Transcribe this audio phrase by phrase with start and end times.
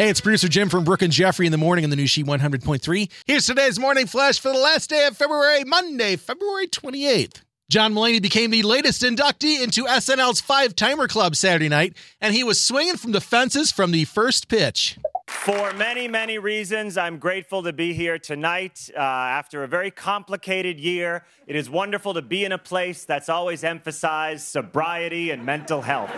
[0.00, 2.24] Hey, it's producer Jim from Brooke and Jeffrey in the morning on the new She
[2.24, 3.10] 100.3.
[3.26, 7.42] Here's today's morning flash for the last day of February, Monday, February 28th.
[7.68, 12.42] John Mulaney became the latest inductee into SNL's Five Timer Club Saturday night, and he
[12.42, 14.98] was swinging from the fences from the first pitch.
[15.28, 18.88] For many, many reasons, I'm grateful to be here tonight.
[18.96, 23.28] Uh, after a very complicated year, it is wonderful to be in a place that's
[23.28, 26.10] always emphasized sobriety and mental health.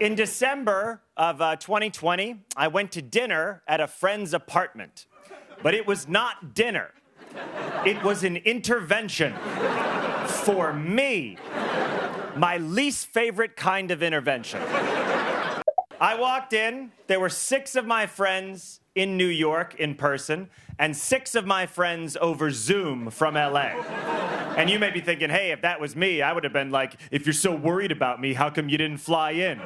[0.00, 5.06] In December of uh, 2020, I went to dinner at a friend's apartment,
[5.62, 6.90] but it was not dinner,
[7.84, 9.34] it was an intervention
[10.26, 11.36] for me.
[12.36, 14.60] My least favorite kind of intervention.
[16.02, 20.96] I walked in, there were six of my friends in New York in person, and
[20.96, 23.70] six of my friends over Zoom from LA.
[24.56, 26.96] And you may be thinking, hey, if that was me, I would have been like,
[27.12, 29.60] if you're so worried about me, how come you didn't fly in?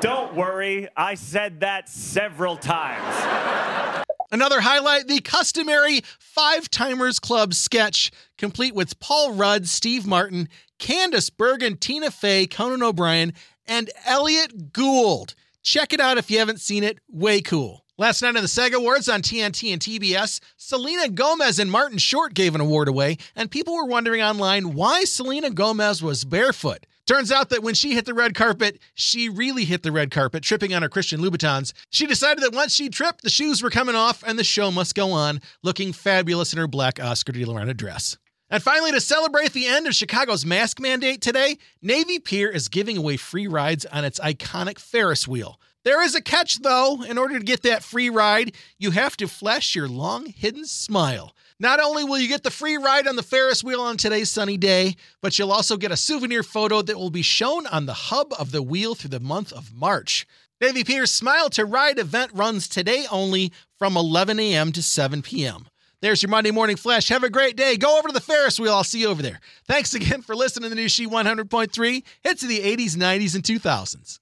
[0.00, 4.06] Don't worry, I said that several times.
[4.30, 11.30] Another highlight the customary Five Timers Club sketch, complete with Paul Rudd, Steve Martin, Candice
[11.30, 13.34] Bergen, Tina Fey, Conan O'Brien,
[13.66, 15.34] and Elliott Gould.
[15.62, 16.98] Check it out if you haven't seen it.
[17.08, 17.84] Way cool.
[17.98, 22.34] Last night on the SAG Awards on TNT and TBS, Selena Gomez and Martin Short
[22.34, 26.86] gave an award away, and people were wondering online why Selena Gomez was barefoot.
[27.06, 30.42] Turns out that when she hit the red carpet, she really hit the red carpet,
[30.42, 31.72] tripping on her Christian Louboutins.
[31.90, 34.94] She decided that once she tripped, the shoes were coming off and the show must
[34.94, 38.16] go on, looking fabulous in her black Oscar de la Renta dress.
[38.52, 42.98] And finally, to celebrate the end of Chicago's mask mandate today, Navy Pier is giving
[42.98, 45.58] away free rides on its iconic Ferris wheel.
[45.84, 47.02] There is a catch, though.
[47.02, 51.34] In order to get that free ride, you have to flash your long hidden smile.
[51.58, 54.58] Not only will you get the free ride on the Ferris wheel on today's sunny
[54.58, 58.34] day, but you'll also get a souvenir photo that will be shown on the hub
[58.38, 60.26] of the wheel through the month of March.
[60.60, 64.72] Navy Pier's Smile to Ride event runs today only from 11 a.m.
[64.72, 65.68] to 7 p.m.
[66.02, 67.08] There's your Monday morning flash.
[67.10, 67.76] Have a great day.
[67.76, 68.74] Go over to the Ferris wheel.
[68.74, 69.38] I'll see you over there.
[69.68, 72.02] Thanks again for listening to the new She 100.3.
[72.22, 74.18] Hits of the 80s, 90s, and 2000s.